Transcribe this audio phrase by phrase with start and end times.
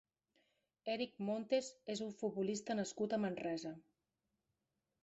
[0.93, 3.77] Eric Montes és un futbolista nascut a Manresa.